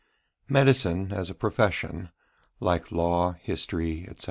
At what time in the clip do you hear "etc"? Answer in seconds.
4.09-4.19